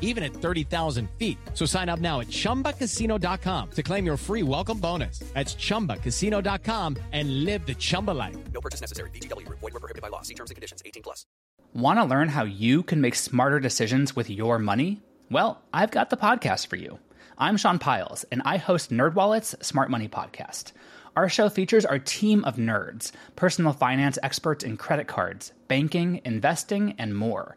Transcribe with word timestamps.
even 0.00 0.24
at 0.24 0.32
30,000 0.32 1.08
feet. 1.18 1.38
So 1.54 1.64
sign 1.66 1.88
up 1.88 2.00
now 2.00 2.18
at 2.20 2.26
chumbacasino.com 2.28 3.70
to 3.70 3.82
claim 3.84 4.04
your 4.04 4.16
free 4.16 4.42
welcome 4.42 4.78
bonus. 4.78 5.20
That's 5.34 5.54
chumbacasino.com 5.54 6.96
and 7.12 7.44
live 7.44 7.64
the 7.66 7.74
Chumba 7.74 8.10
life. 8.10 8.36
No 8.52 8.60
purchase 8.60 8.80
necessary. 8.80 9.10
VGW 9.10 9.46
Group. 9.46 9.60
Void 9.60 9.74
were 9.74 9.80
prohibited 9.80 10.02
by 10.02 10.08
law. 10.08 10.22
See 10.22 10.34
terms 10.34 10.50
and 10.50 10.56
conditions. 10.56 10.82
18 10.84 11.02
plus. 11.02 11.24
Want 11.74 11.98
to 11.98 12.04
learn 12.04 12.28
how 12.28 12.44
you 12.44 12.82
can 12.82 13.02
make 13.02 13.14
smarter 13.14 13.60
decisions 13.60 14.16
with 14.16 14.30
your 14.30 14.58
money? 14.58 15.02
Well, 15.30 15.60
I've 15.74 15.90
got 15.90 16.08
the 16.08 16.16
podcast 16.16 16.68
for 16.68 16.76
you. 16.76 16.98
I'm 17.36 17.58
Sean 17.58 17.78
Pyles, 17.78 18.24
and 18.32 18.40
I 18.46 18.56
host 18.56 18.90
NerdWallet's 18.90 19.54
Smart 19.66 19.90
Money 19.90 20.08
Podcast. 20.08 20.72
Our 21.16 21.28
show 21.28 21.50
features 21.50 21.84
our 21.84 21.98
team 21.98 22.44
of 22.44 22.56
nerds, 22.56 23.10
personal 23.36 23.72
finance 23.74 24.18
experts 24.22 24.64
in 24.64 24.76
credit 24.76 25.06
cards, 25.06 25.52
banking, 25.68 26.22
investing, 26.24 26.94
and 26.96 27.14
more. 27.16 27.56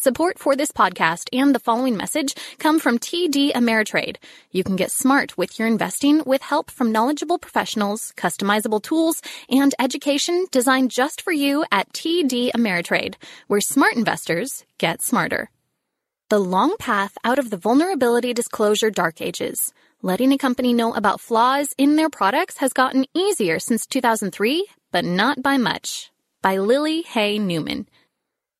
Support 0.00 0.38
for 0.38 0.54
this 0.54 0.70
podcast 0.70 1.28
and 1.32 1.52
the 1.52 1.58
following 1.58 1.96
message 1.96 2.36
come 2.58 2.78
from 2.78 3.00
TD 3.00 3.50
Ameritrade. 3.50 4.18
You 4.52 4.62
can 4.62 4.76
get 4.76 4.92
smart 4.92 5.36
with 5.36 5.58
your 5.58 5.66
investing 5.66 6.22
with 6.24 6.40
help 6.40 6.70
from 6.70 6.92
knowledgeable 6.92 7.36
professionals, 7.36 8.12
customizable 8.16 8.80
tools, 8.80 9.20
and 9.50 9.74
education 9.80 10.46
designed 10.52 10.92
just 10.92 11.20
for 11.20 11.32
you 11.32 11.64
at 11.72 11.92
TD 11.92 12.52
Ameritrade, 12.52 13.16
where 13.48 13.60
smart 13.60 13.96
investors 13.96 14.64
get 14.78 15.02
smarter. 15.02 15.50
The 16.28 16.38
long 16.38 16.76
path 16.78 17.18
out 17.24 17.40
of 17.40 17.50
the 17.50 17.56
vulnerability 17.56 18.32
disclosure 18.32 18.90
dark 18.90 19.20
ages. 19.20 19.72
Letting 20.00 20.30
a 20.30 20.38
company 20.38 20.72
know 20.72 20.94
about 20.94 21.20
flaws 21.20 21.74
in 21.76 21.96
their 21.96 22.08
products 22.08 22.58
has 22.58 22.72
gotten 22.72 23.06
easier 23.14 23.58
since 23.58 23.84
2003, 23.84 24.64
but 24.92 25.04
not 25.04 25.42
by 25.42 25.56
much. 25.56 26.12
By 26.40 26.58
Lily 26.58 27.02
Hay 27.02 27.40
Newman. 27.40 27.88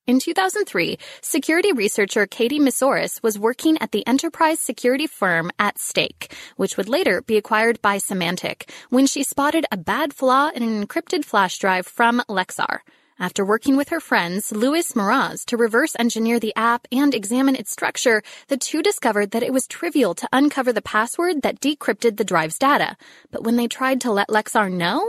In 0.08 0.20
2003, 0.20 0.96
security 1.20 1.70
researcher 1.70 2.26
Katie 2.26 2.58
Moussouris 2.58 3.22
was 3.22 3.38
working 3.38 3.76
at 3.76 3.92
the 3.92 4.06
enterprise 4.06 4.58
security 4.58 5.06
firm 5.06 5.50
At 5.58 5.78
Stake, 5.78 6.34
which 6.56 6.78
would 6.78 6.88
later 6.88 7.20
be 7.20 7.36
acquired 7.36 7.82
by 7.82 7.98
Symantec, 7.98 8.70
when 8.88 9.06
she 9.06 9.22
spotted 9.22 9.66
a 9.70 9.76
bad 9.76 10.14
flaw 10.14 10.48
in 10.48 10.62
an 10.62 10.82
encrypted 10.82 11.26
flash 11.26 11.58
drive 11.58 11.86
from 11.86 12.22
Lexar. 12.26 12.78
After 13.18 13.44
working 13.44 13.76
with 13.76 13.90
her 13.90 14.00
friends, 14.00 14.50
Luis 14.50 14.92
Meraz, 14.92 15.44
to 15.44 15.58
reverse 15.58 15.94
engineer 15.98 16.40
the 16.40 16.56
app 16.56 16.88
and 16.90 17.14
examine 17.14 17.54
its 17.54 17.70
structure, 17.70 18.22
the 18.46 18.56
two 18.56 18.80
discovered 18.80 19.32
that 19.32 19.42
it 19.42 19.52
was 19.52 19.66
trivial 19.66 20.14
to 20.14 20.28
uncover 20.32 20.72
the 20.72 20.80
password 20.80 21.42
that 21.42 21.60
decrypted 21.60 22.16
the 22.16 22.24
drive's 22.24 22.58
data. 22.58 22.96
But 23.30 23.44
when 23.44 23.56
they 23.56 23.68
tried 23.68 24.00
to 24.00 24.10
let 24.10 24.28
Lexar 24.28 24.72
know, 24.72 25.06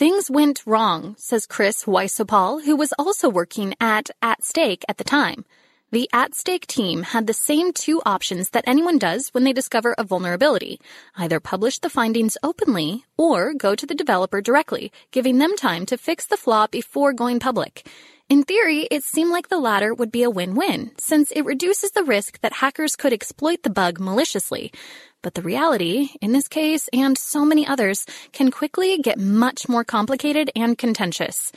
Things 0.00 0.30
went 0.30 0.62
wrong, 0.64 1.14
says 1.18 1.44
Chris 1.44 1.84
Wysopal, 1.84 2.64
who 2.64 2.74
was 2.74 2.94
also 2.98 3.28
working 3.28 3.74
at 3.82 4.08
At 4.22 4.42
Stake 4.42 4.82
at 4.88 4.96
the 4.96 5.04
time. 5.04 5.44
The 5.92 6.08
At 6.10 6.34
Stake 6.34 6.66
team 6.66 7.02
had 7.02 7.26
the 7.26 7.34
same 7.34 7.74
two 7.74 8.00
options 8.06 8.48
that 8.52 8.64
anyone 8.66 8.96
does 8.96 9.28
when 9.32 9.44
they 9.44 9.52
discover 9.52 9.94
a 9.98 10.04
vulnerability. 10.04 10.80
Either 11.18 11.38
publish 11.38 11.80
the 11.80 11.90
findings 11.90 12.38
openly 12.42 13.04
or 13.18 13.52
go 13.52 13.74
to 13.74 13.84
the 13.84 13.94
developer 13.94 14.40
directly, 14.40 14.90
giving 15.10 15.36
them 15.36 15.54
time 15.54 15.84
to 15.84 15.98
fix 15.98 16.24
the 16.24 16.38
flaw 16.38 16.66
before 16.66 17.12
going 17.12 17.38
public. 17.38 17.86
In 18.30 18.44
theory, 18.44 18.86
it 18.92 19.02
seemed 19.02 19.32
like 19.32 19.48
the 19.48 19.58
latter 19.58 19.92
would 19.92 20.12
be 20.12 20.22
a 20.22 20.30
win-win, 20.30 20.92
since 20.98 21.32
it 21.32 21.44
reduces 21.44 21.90
the 21.90 22.04
risk 22.04 22.40
that 22.42 22.52
hackers 22.52 22.94
could 22.94 23.12
exploit 23.12 23.64
the 23.64 23.70
bug 23.70 23.98
maliciously. 23.98 24.72
But 25.20 25.34
the 25.34 25.42
reality, 25.42 26.10
in 26.20 26.30
this 26.30 26.46
case 26.46 26.88
and 26.92 27.18
so 27.18 27.44
many 27.44 27.66
others, 27.66 28.06
can 28.32 28.52
quickly 28.52 28.98
get 28.98 29.18
much 29.18 29.68
more 29.68 29.82
complicated 29.82 30.48
and 30.54 30.78
contentious. 30.78 31.50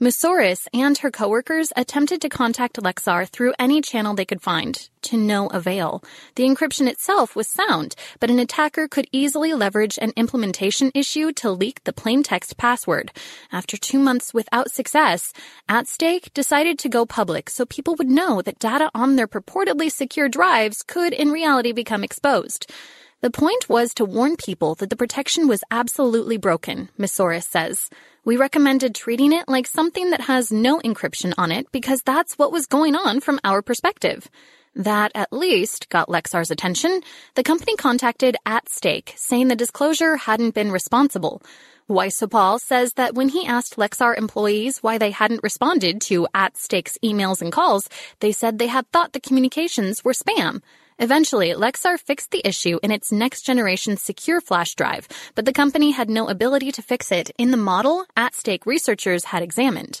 Moussouris 0.00 0.66
and 0.74 0.98
her 0.98 1.10
coworkers 1.12 1.72
attempted 1.76 2.20
to 2.22 2.28
contact 2.28 2.82
Lexar 2.82 3.28
through 3.28 3.52
any 3.58 3.80
channel 3.80 4.14
they 4.14 4.24
could 4.24 4.42
find, 4.42 4.88
to 5.02 5.16
no 5.16 5.46
avail. 5.48 6.02
The 6.34 6.42
encryption 6.42 6.88
itself 6.88 7.36
was 7.36 7.46
sound, 7.46 7.94
but 8.18 8.28
an 8.30 8.40
attacker 8.40 8.88
could 8.88 9.06
easily 9.12 9.54
leverage 9.54 9.98
an 10.02 10.12
implementation 10.16 10.90
issue 10.94 11.30
to 11.32 11.52
leak 11.52 11.84
the 11.84 11.92
plain 11.92 12.24
text 12.24 12.56
password. 12.56 13.12
After 13.52 13.76
two 13.76 14.00
months 14.00 14.34
without 14.34 14.72
success, 14.72 15.32
At 15.68 15.86
Stake 15.86 16.34
decided 16.34 16.80
to 16.80 16.88
go 16.88 17.06
public 17.06 17.48
so 17.48 17.64
people 17.64 17.94
would 17.94 18.10
know 18.10 18.42
that 18.42 18.58
data 18.58 18.90
on 18.94 19.14
their 19.14 19.28
purportedly 19.28 19.90
secure 19.92 20.28
drives 20.28 20.82
could 20.82 21.12
in 21.12 21.30
reality 21.30 21.70
become 21.70 22.02
exposed. 22.02 22.68
The 23.22 23.30
point 23.30 23.68
was 23.68 23.94
to 23.94 24.04
warn 24.04 24.34
people 24.36 24.74
that 24.74 24.90
the 24.90 24.96
protection 24.96 25.46
was 25.46 25.62
absolutely 25.70 26.38
broken, 26.38 26.88
Moussouris 26.98 27.44
says. 27.44 27.88
We 28.24 28.36
recommended 28.36 28.96
treating 28.96 29.32
it 29.32 29.48
like 29.48 29.68
something 29.68 30.10
that 30.10 30.22
has 30.22 30.50
no 30.50 30.80
encryption 30.80 31.32
on 31.38 31.52
it 31.52 31.70
because 31.70 32.02
that's 32.02 32.36
what 32.36 32.50
was 32.50 32.66
going 32.66 32.96
on 32.96 33.20
from 33.20 33.38
our 33.44 33.62
perspective. 33.62 34.28
That 34.74 35.12
at 35.14 35.32
least 35.32 35.88
got 35.88 36.08
Lexar's 36.08 36.50
attention. 36.50 37.00
The 37.36 37.44
company 37.44 37.76
contacted 37.76 38.36
At 38.44 38.68
Stake, 38.68 39.14
saying 39.16 39.46
the 39.46 39.54
disclosure 39.54 40.16
hadn't 40.16 40.56
been 40.56 40.72
responsible. 40.72 41.42
Wysopal 41.88 42.58
says 42.58 42.94
that 42.94 43.14
when 43.14 43.28
he 43.28 43.46
asked 43.46 43.76
Lexar 43.76 44.18
employees 44.18 44.78
why 44.82 44.98
they 44.98 45.12
hadn't 45.12 45.44
responded 45.44 46.00
to 46.02 46.26
At 46.34 46.56
Stake's 46.56 46.98
emails 47.04 47.40
and 47.40 47.52
calls, 47.52 47.88
they 48.18 48.32
said 48.32 48.58
they 48.58 48.66
had 48.66 48.90
thought 48.90 49.12
the 49.12 49.20
communications 49.20 50.02
were 50.02 50.12
spam. 50.12 50.60
Eventually, 51.02 51.50
Lexar 51.50 51.98
fixed 51.98 52.30
the 52.30 52.46
issue 52.46 52.78
in 52.80 52.92
its 52.92 53.10
next 53.10 53.42
generation 53.42 53.96
secure 53.96 54.40
flash 54.40 54.76
drive, 54.76 55.08
but 55.34 55.44
the 55.44 55.52
company 55.52 55.90
had 55.90 56.08
no 56.08 56.28
ability 56.28 56.70
to 56.70 56.80
fix 56.80 57.10
it 57.10 57.32
in 57.36 57.50
the 57.50 57.56
model 57.56 58.04
at 58.16 58.36
stake 58.36 58.66
researchers 58.66 59.24
had 59.24 59.42
examined. 59.42 60.00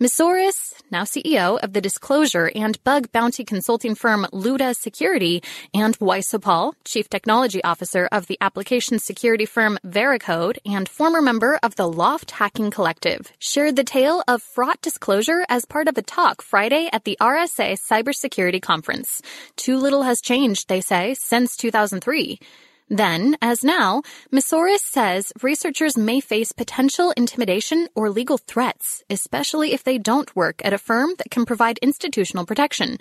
Moussouris, 0.00 0.80
now 0.90 1.02
CEO 1.02 1.58
of 1.62 1.74
the 1.74 1.80
disclosure 1.82 2.50
and 2.54 2.82
bug 2.84 3.12
bounty 3.12 3.44
consulting 3.44 3.94
firm 3.94 4.26
Luta 4.32 4.74
Security, 4.74 5.42
and 5.74 5.98
Wysopal, 5.98 6.72
Chief 6.86 7.10
Technology 7.10 7.62
Officer 7.62 8.08
of 8.10 8.26
the 8.26 8.38
application 8.40 8.98
security 8.98 9.44
firm 9.44 9.78
Veracode 9.84 10.56
and 10.64 10.88
former 10.88 11.20
member 11.20 11.60
of 11.62 11.76
the 11.76 11.82
L0pht 11.82 12.30
Hacking 12.30 12.70
Collective, 12.70 13.30
shared 13.38 13.76
the 13.76 13.84
tale 13.84 14.24
of 14.26 14.42
fraught 14.42 14.80
disclosure 14.80 15.44
as 15.50 15.66
part 15.66 15.86
of 15.86 15.98
a 15.98 16.02
talk 16.02 16.40
Friday 16.40 16.88
at 16.94 17.04
the 17.04 17.18
RSA 17.20 17.78
Cybersecurity 17.78 18.62
Conference. 18.62 19.20
Too 19.56 19.76
little 19.76 20.04
has 20.04 20.22
changed, 20.22 20.68
they 20.68 20.80
say, 20.80 21.12
since 21.12 21.58
2003. 21.58 22.40
Then, 22.90 23.36
as 23.40 23.62
now, 23.62 24.02
Moussouris 24.32 24.80
says 24.80 25.32
researchers 25.42 25.96
may 25.96 26.18
face 26.20 26.50
potential 26.50 27.12
intimidation 27.16 27.88
or 27.94 28.10
legal 28.10 28.36
threats, 28.36 29.04
especially 29.08 29.72
if 29.72 29.84
they 29.84 29.96
don't 29.96 30.34
work 30.34 30.60
at 30.64 30.72
a 30.72 30.78
firm 30.78 31.14
that 31.18 31.30
can 31.30 31.46
provide 31.46 31.78
institutional 31.78 32.44
protection. 32.44 32.98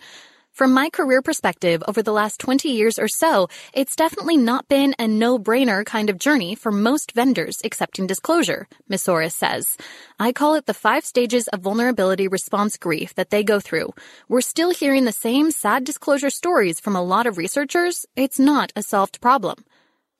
From 0.52 0.74
my 0.74 0.92
career 0.92 1.24
perspective 1.24 1.82
over 1.88 2.04
the 2.04 2.12
last 2.12 2.40
20 2.40 2.70
years 2.70 3.00
or 3.00 3.08
so, 3.08 3.48
it's 3.74 3.96
definitely 3.96 4.38
not 4.38 4.68
been 4.68 4.94
a 5.00 5.08
no-brainer 5.08 5.84
kind 5.84 6.12
of 6.12 6.20
journey 6.20 6.54
for 6.54 6.72
most 6.72 7.14
vendors 7.14 7.58
accepting 7.64 8.06
disclosure, 8.06 8.68
Moussouris 8.92 9.32
says. 9.32 9.66
I 10.20 10.34
call 10.34 10.54
it 10.54 10.68
the 10.68 10.74
five 10.76 11.04
stages 11.04 11.48
of 11.48 11.62
vulnerability 11.62 12.28
response 12.28 12.78
grief 12.78 13.16
that 13.16 13.32
they 13.32 13.44
go 13.44 13.60
through. 13.60 13.94
We're 14.28 14.42
still 14.42 14.70
hearing 14.70 15.06
the 15.06 15.12
same 15.12 15.50
sad 15.50 15.84
disclosure 15.84 16.30
stories 16.30 16.80
from 16.80 16.96
a 16.96 17.04
lot 17.04 17.26
of 17.26 17.38
researchers. 17.38 18.06
It's 18.16 18.38
not 18.38 18.72
a 18.76 18.84
solved 18.84 19.20
problem. 19.20 19.66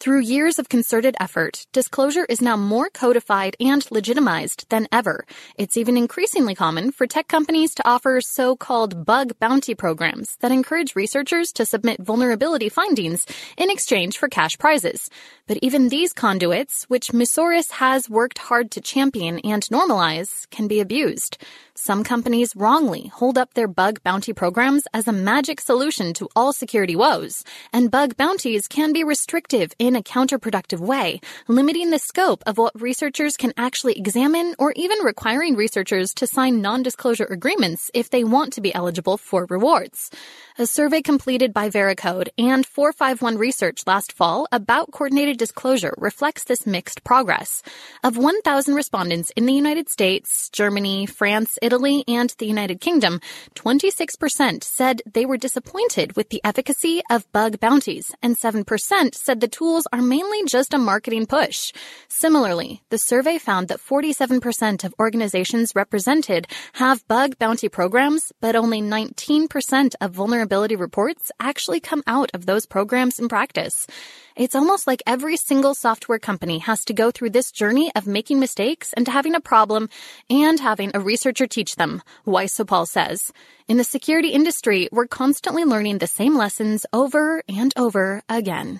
Through 0.02 0.22
years 0.22 0.60
of 0.60 0.70
concerted 0.70 1.18
effort, 1.20 1.68
disclosure 1.74 2.24
is 2.30 2.42
now 2.42 2.56
more 2.56 2.90
codified 2.90 3.58
and 3.60 3.86
legitimized 3.92 4.66
than 4.70 4.88
ever. 4.94 5.26
It's 5.58 5.76
even 5.76 5.98
increasingly 5.98 6.56
common 6.56 6.94
for 6.94 7.06
tech 7.06 7.28
companies 7.28 7.76
to 7.76 7.86
offer 7.86 8.22
so-called 8.22 9.06
bug 9.06 9.38
bounty 9.42 9.76
programs 9.76 10.38
that 10.40 10.54
encourage 10.54 10.96
researchers 10.96 11.52
to 11.52 11.66
submit 11.66 12.02
vulnerability 12.02 12.70
findings 12.70 13.26
in 13.58 13.70
exchange 13.70 14.18
for 14.18 14.30
cash 14.30 14.58
prizes. 14.58 15.10
But 15.48 15.60
even 15.62 15.90
these 15.90 16.14
conduits, 16.14 16.86
which 16.86 17.12
Moussouris 17.12 17.72
has 17.72 18.10
worked 18.10 18.38
hard 18.38 18.72
to 18.72 18.82
champion 18.82 19.40
and 19.40 19.64
normalize, 19.64 20.50
can 20.50 20.70
be 20.70 20.80
abused. 20.80 21.38
Some 21.76 22.04
companies 22.04 22.56
wrongly 22.56 23.08
hold 23.08 23.38
up 23.38 23.54
their 23.54 23.68
bug 23.68 24.04
bounty 24.04 24.34
programs 24.34 24.84
as 24.94 25.08
a 25.08 25.14
magic 25.14 25.62
solution 25.62 26.14
to 26.16 26.28
all 26.36 26.52
security 26.54 26.96
woes, 26.96 27.44
and 27.72 27.90
bug 27.90 28.16
bounties 28.18 28.68
can 28.68 28.92
be 28.92 29.04
restrictive 29.04 29.72
in 29.80 29.89
a 29.96 30.04
counterproductive 30.04 30.80
way, 30.80 31.22
limiting 31.48 31.90
the 31.90 32.00
scope 32.00 32.44
of 32.46 32.58
what 32.58 32.80
researchers 32.80 33.38
can 33.38 33.54
actually 33.58 33.98
examine 33.98 34.56
or 34.60 34.74
even 34.76 35.00
requiring 35.00 35.56
researchers 35.56 36.14
to 36.16 36.28
sign 36.28 36.62
non-disclosure 36.62 37.26
agreements 37.26 37.92
if 37.94 38.10
they 38.10 38.24
want 38.24 38.54
to 38.54 38.62
be 38.62 38.74
eligible 38.74 39.18
for 39.18 39.46
rewards. 39.50 40.10
A 40.58 40.68
survey 40.68 41.02
completed 41.02 41.54
by 41.54 41.70
Veracode 41.70 42.28
and 42.38 42.66
451 42.66 43.38
Research 43.38 43.88
last 43.88 44.12
fall 44.12 44.46
about 44.52 44.92
coordinated 44.92 45.38
disclosure 45.38 45.94
reflects 45.98 46.44
this 46.44 46.68
mixed 46.68 47.04
progress. 47.06 47.64
Of 48.04 48.18
1,000 48.18 48.76
respondents 48.76 49.32
in 49.38 49.46
the 49.46 49.54
United 49.54 49.88
States, 49.88 50.50
Germany, 50.50 51.06
France, 51.06 51.58
Italy, 51.62 52.04
and 52.08 52.34
the 52.38 52.46
United 52.46 52.82
Kingdom, 52.82 53.22
26% 53.56 54.64
said 54.64 55.02
they 55.06 55.26
were 55.26 55.38
disappointed 55.38 56.18
with 56.18 56.30
the 56.30 56.42
efficacy 56.44 57.02
of 57.10 57.32
bug 57.32 57.60
bounties, 57.60 58.12
and 58.22 58.38
7% 58.38 59.16
said 59.16 59.40
the 59.40 59.48
are 59.92 60.02
mainly 60.02 60.44
just 60.46 60.74
a 60.74 60.78
marketing 60.78 61.26
push. 61.26 61.72
Similarly, 62.08 62.82
the 62.90 62.98
survey 62.98 63.38
found 63.38 63.68
that 63.68 63.80
47% 63.80 64.84
of 64.84 64.94
organizations 65.00 65.74
represented 65.76 66.48
have 66.74 67.08
bug 67.08 67.38
bounty 67.38 67.70
programs, 67.70 68.32
but 68.42 68.56
only 68.56 68.82
19% 68.82 69.96
of 70.02 70.12
vulnerability 70.12 70.76
reports 70.76 71.32
actually 71.40 71.80
come 71.80 72.04
out 72.08 72.32
of 72.34 72.46
those 72.46 72.66
programs 72.66 73.20
in 73.20 73.30
practice. 73.30 73.88
It's 74.36 74.56
almost 74.56 74.88
like 74.88 75.04
every 75.06 75.36
single 75.36 75.76
software 75.76 76.18
company 76.18 76.60
has 76.60 76.86
to 76.86 76.94
go 76.94 77.12
through 77.12 77.32
this 77.32 77.52
journey 77.52 77.92
of 77.96 78.08
making 78.08 78.40
mistakes 78.40 78.94
and 78.94 79.08
having 79.08 79.36
a 79.36 79.42
problem 79.42 79.90
and 80.30 80.60
having 80.60 80.92
a 80.94 81.00
researcher 81.00 81.46
teach 81.46 81.76
them, 81.76 82.02
Wysopal 82.26 82.88
says. 82.88 83.34
In 83.68 83.78
the 83.78 83.84
security 83.84 84.30
industry, 84.30 84.88
we're 84.92 85.08
constantly 85.08 85.66
learning 85.66 85.98
the 85.98 86.08
same 86.08 86.36
lessons 86.36 86.86
over 86.94 87.44
and 87.50 87.74
over 87.76 88.24
again. 88.30 88.80